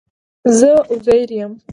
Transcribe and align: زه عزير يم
زه 0.57 0.71
عزير 0.91 1.29
يم 1.39 1.51